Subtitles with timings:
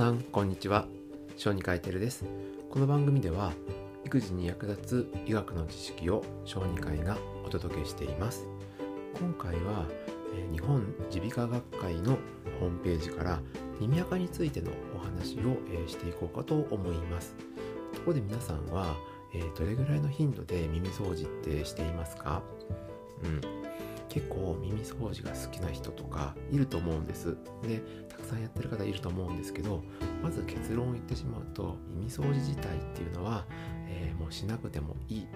[0.00, 0.86] さんこんにちは。
[1.36, 2.24] 小児科医テルです。
[2.70, 3.52] この番組では
[4.06, 8.48] 育児に役立つ医学の知識を小児科医がお届けしています。
[9.18, 9.84] 今回は
[10.54, 12.16] 日本耳鼻科学会の
[12.60, 13.40] ホームページから
[13.78, 17.34] 耳垢についてのお話をしていこうかと思います。
[17.92, 18.96] ところで皆さんは
[19.54, 22.42] どれぐらいの頻度で耳掃除ってしていますか？
[23.22, 23.40] うん。
[24.10, 27.36] 結構耳掃除が好きな人とかいると思うんです。
[27.62, 29.82] でたくさんやってる方いると思うんですけど
[30.22, 33.46] まず結論を言ってしまうと耳掃除自体っていうのは、
[33.88, 35.26] えー、もうしなくてもいい。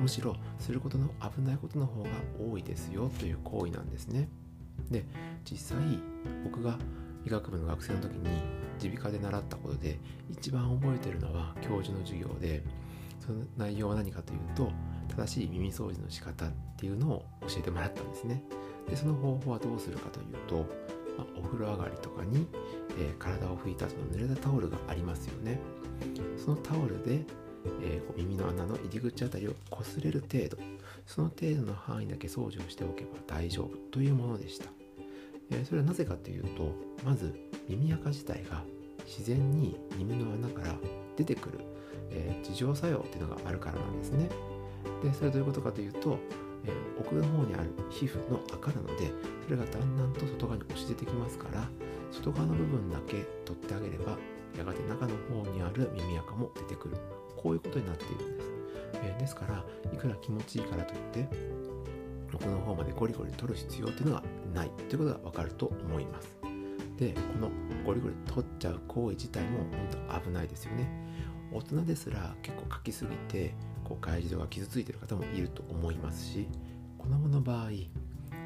[0.00, 2.08] むしろすることの危ないことの方が
[2.50, 4.28] 多いですよという行為なんですね。
[4.90, 5.04] で
[5.48, 5.78] 実際
[6.42, 6.78] 僕が
[7.24, 8.42] 医学部の学生の時に
[8.82, 9.98] 耳鼻科で習ったことで
[10.30, 12.62] 一番覚えてるのは教授の授業で
[13.28, 14.72] その内容は何かというと
[15.14, 18.42] 正しい耳掃除の仕方っていうのを教えてもらったんですね。
[18.88, 20.66] でその方法はどうするかというと、
[21.18, 22.46] まあ、お風呂上がりとかに、
[22.98, 25.60] えー、体を拭いた後の濡れたタオルがありますよね。
[26.42, 27.26] そのタオルで、
[27.82, 30.56] えー、耳の穴の入り口あたりをこすれる程度
[31.04, 34.70] その程度の範囲だけ掃除をしておけば大丈夫というものでした、
[35.50, 36.72] えー、それはなぜかというと
[37.04, 37.34] まず
[37.68, 38.62] 耳垢自体が
[39.08, 40.74] 自然に耳の穴から
[41.16, 41.60] 出てくる、
[42.10, 44.28] えー、自浄作用っていうのがあるからなんですね。
[45.02, 46.18] でそれはどういうことかというと、
[46.64, 49.10] えー、奥の方にある皮膚の赤なので
[49.44, 51.66] それがだんだんと外側に押し出てきますから
[52.12, 54.18] 外側の部分だけ取ってあげれば
[54.56, 56.96] やがて中の方にある耳垢も出てくる。
[57.38, 58.50] こういうことになっているんです、
[58.94, 61.28] えー、ですからいくら気持ちいいからといって
[62.34, 64.22] 奥の方までゴリゴリ取る必要っていうのは
[64.52, 66.37] ないということがわかると思います。
[66.98, 67.50] でこの
[67.84, 70.88] ゴリゴリ取っちゃう行為自体も本当危ないですよね。
[71.52, 73.54] 大人ですら結構書きすぎて
[73.84, 76.46] こう外耳道が傷ついてる方もいると思いますし
[76.98, 77.68] 子供の場合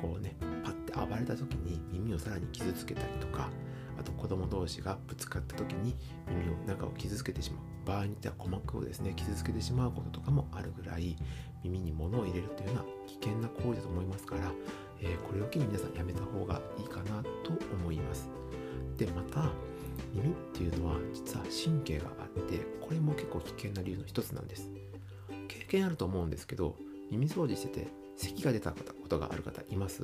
[0.00, 3.48] こうねパッて暴れた時に耳をさらに傷つけたりとか
[3.98, 5.96] あと子供同士がぶつかった時に
[6.28, 7.60] 耳を中を傷つけてしまう。
[7.84, 11.16] 場合によっては鼓膜をですね傷つけてしまうこととかもあるぐらい
[11.64, 14.52] 耳に物を入れるというような危険な行為だと思いますから、
[15.02, 18.28] えー、これを機に皆さんやめた方がいいかなと思います。
[18.96, 19.50] でまた
[20.14, 24.70] 耳っていうのは実は神経があってこれも結構危険な理由の一つなんです。
[25.48, 26.76] 経験あると思うんですけど
[27.10, 28.76] 耳掃除してて咳が出たこ
[29.08, 30.02] とがある方います？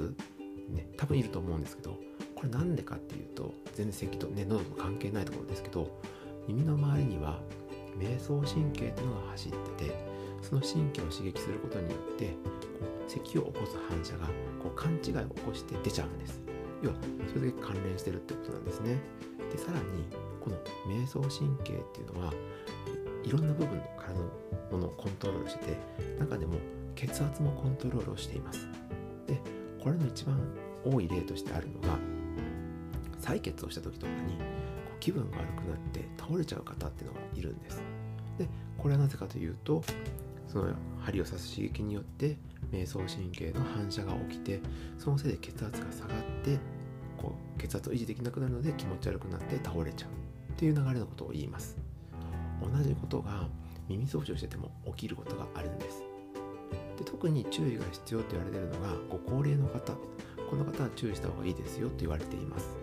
[0.68, 1.98] ね多分いると思うんですけど
[2.34, 6.00] これなんでかっていうと全然咳とね喉と関係ないところですけど
[6.46, 7.40] 耳の周りには
[7.98, 9.94] 瞑想神経っていうのが走ってて
[10.42, 12.34] その神経を刺激することによって
[13.08, 14.26] 咳を起こす反射が
[14.62, 16.40] こう勘違いを起こして出ちゃうんです。
[16.82, 16.96] 要は
[17.28, 18.98] それだけ関連してるってことなんですね。
[19.50, 20.04] でさらに
[20.40, 22.32] この瞑想神経っていうのは
[23.24, 24.24] いろんな部分の体の
[24.70, 25.76] ものをコントロールしてて
[26.20, 26.54] 中でも
[26.94, 28.68] 血圧もコントロールをしています。
[29.26, 29.40] で
[29.82, 30.38] これの一番
[30.84, 31.98] 多い例としてあるのが
[33.20, 34.38] 採血をした時とかに
[35.00, 37.82] 気分が悪くなって倒れちゃう方っていうのがいるんです。
[38.38, 39.82] でこれはなぜかというと
[40.46, 42.36] その針を刺す刺激によって
[42.72, 44.60] 瞑想神経の反射が起きて
[44.98, 46.58] そのせいで血圧が下がって
[47.16, 50.10] こう血圧を維持できなくなるので気持ち悪くなって倒れちゃう。
[50.52, 51.76] っていう流れのことを言います。
[52.60, 53.48] 同じことが
[53.88, 56.02] 耳掃除をしてても起きることがあるんです。
[56.96, 59.94] で特に注意が必要と言われているのがご高齢の方。
[60.50, 62.76] この方は注意した方がいいですよと言われています。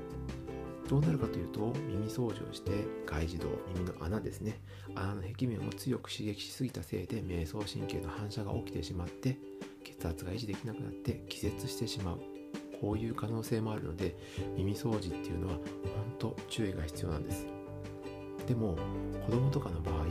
[0.87, 2.71] どうなるかというと耳掃除をして
[3.07, 4.61] 外耳道耳の穴ですね。
[4.93, 9.37] 穴の壁面を強く刺激しすぎたせいで瞑想神経の反射が起きてしまって
[9.85, 12.19] 血圧が維持できなくなって気絶してしまう。
[12.81, 14.17] こういう可能性もあるので
[14.57, 15.63] 耳掃除っていうのは本
[16.19, 17.47] 当注意が必要なんです。
[18.47, 18.75] でも
[19.25, 20.05] 子供とかの場合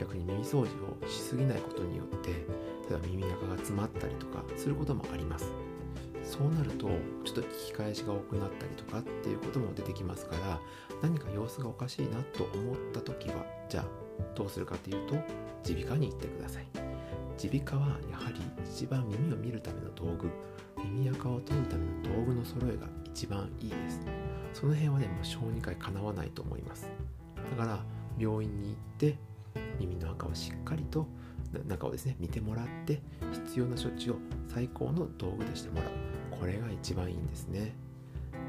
[0.00, 5.52] 逆に耳掃除をしすぎないことによって例えば耳中が詰まったりとかすることもあります。
[6.24, 6.88] そうなると
[7.24, 10.60] ちょっと聞き返しが多くなったりとかっていうことも出てきますから
[11.02, 13.84] 何か様子がおかしいなと思った時はじゃあ
[14.34, 15.14] どうするかというと
[15.66, 16.87] 耳鼻科に行ってください。
[17.40, 20.28] 耳鼻科はやはり一番耳を見るための道具。
[20.84, 24.00] 耳垢を取るための道具の揃えが一番いいです。
[24.52, 26.88] その辺はねもう小児科医かなわないと思います。
[27.36, 27.78] だから
[28.18, 29.16] 病院に行って
[29.78, 31.06] 耳の赤をしっかりと
[31.66, 33.00] 中をですね見てもらって
[33.32, 34.16] 必要な処置を
[34.48, 35.90] 最高の道具でしてもらう。
[36.38, 37.74] これが一番いいんですね。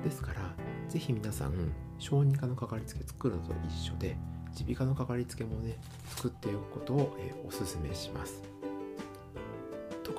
[0.03, 0.55] ですから
[0.87, 1.53] 是非皆さん
[1.97, 4.17] 小児科のかかりつけ作るのと一緒で
[4.59, 5.77] 耳鼻科のかかりつけもね
[6.15, 8.41] 作っておくことを、えー、おすすめします。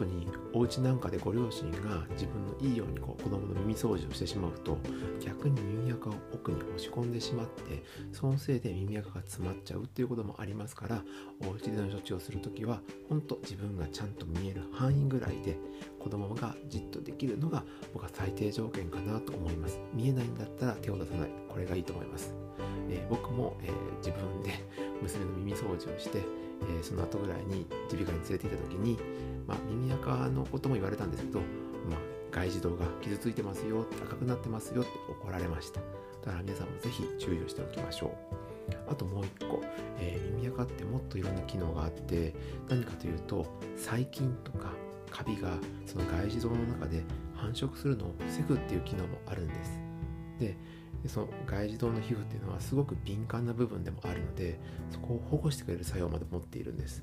[0.01, 4.79] 特にお家なんかでご両親が自分のいいようにこう子供の耳掃除をしてしまうと
[5.23, 11.03] 逆に耳垢を奥に押し込んでしまってそのせいで耳垢が詰まっちゃうっていうこともありますから
[11.47, 12.81] お家での処置をする時は
[13.11, 15.59] 本当自分がちゃんと見える範囲ぐらいで
[15.99, 17.63] 子供がじっとできるのが
[17.93, 19.79] 僕は最低条件かなと思います。
[19.93, 21.31] 見えないんだったら手を出さない。
[21.51, 22.33] これがいいと思います、
[22.89, 24.53] えー、僕も、えー、自分で
[25.03, 26.23] 娘の耳掃除をして、
[26.63, 28.99] えー、その後ぐらいに耳鼻科に連れて行った時に、
[29.47, 31.99] まあ、耳垢のことも言われたんですけど、まあ、
[32.31, 35.81] 外耳道が傷ついてますよ赤くなってますよって怒られました。
[36.25, 38.41] だから皆さんもぜひ注意をしておきましょう。
[38.89, 39.63] あともう一個、
[39.99, 42.35] えー、耳垢ってもっといろんな機能があって
[42.69, 43.47] 何かというと
[43.77, 44.73] 細菌とか
[45.11, 45.55] カビが
[45.87, 47.03] その外耳道の中で
[47.35, 49.81] 繁殖するのを防ぐっていう機能もあるんです。
[50.39, 50.57] で
[51.03, 54.59] でその外耳道の皮膚っていうのはすごく敏感な部分でもあるので
[54.91, 57.03] そこを保護してくれる作用まで持っているんです。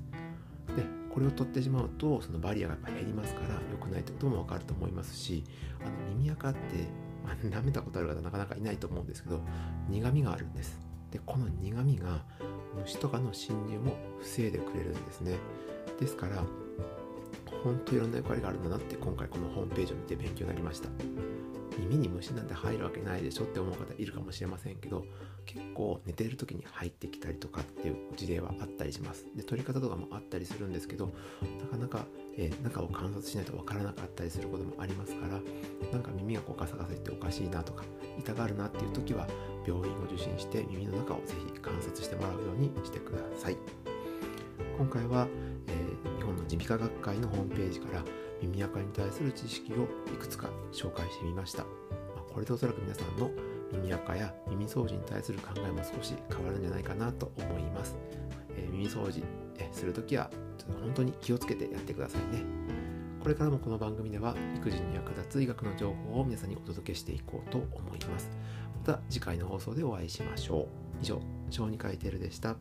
[0.76, 5.42] でこれを取ってしまうとそのバリアがやっぱ減りますから良くないってことも分かると思いますし
[5.80, 6.58] あの耳垢って、
[7.24, 9.40] まあ、舐めたことある方なかなかいないと思うんですけど
[9.88, 10.78] 苦みがあるんです。
[11.10, 12.22] でこの苦みが
[12.82, 15.36] 虫とかの侵入も防いでくれるんですね。
[15.98, 16.44] ですから
[17.64, 20.88] 本当いろんな役割があるんだなって今回このホームページを見て勉強になりました。
[21.78, 25.04] 耳に虫なんて入るわけないでしょって思う方いるかもしれませんけど
[25.46, 29.24] 結構寝てる時に入ってきたりとかっていう事例はあったりします。
[29.34, 31.10] で取り方とかもあったりするんですけど
[31.60, 32.04] なかなか、
[32.36, 35.40] えー、中を観察しないとわからなかったりすることもありますから
[35.90, 37.84] なんか耳がこうガサガサっておかしいなとか
[38.18, 39.26] 痛がるなっていう時は
[39.66, 43.56] 病院を受診して耳の中をぜひ観察してもらうようにしてください。
[44.76, 45.26] 今回は、
[45.66, 48.04] えー、日本の耳鼻科学会のホームページから
[48.42, 53.30] 耳垢に対する知識をいくつか紹介してみました、ま、これでおそらく皆さんの
[53.72, 57.96] 耳垢や耳掃除に対する考えも少し変わるんじゃないかなと思います、
[58.56, 59.22] えー、耳掃除
[59.72, 62.44] するときはちょっと本当に気をつけてやってくださいね。
[63.20, 68.30] これからもこの番組では育児に役立つ医学の情報を皆さんにお届けしていこうと思います。
[68.86, 70.66] また次回の放送でお会いしましょう。
[71.02, 71.20] 以上
[71.50, 72.56] 小児科医テルでした。